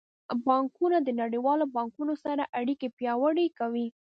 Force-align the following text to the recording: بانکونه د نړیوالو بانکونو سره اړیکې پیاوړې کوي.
بانکونه 0.45 0.97
د 1.01 1.09
نړیوالو 1.21 1.65
بانکونو 1.75 2.13
سره 2.25 2.43
اړیکې 2.59 2.87
پیاوړې 2.97 3.47
کوي. 3.59 3.87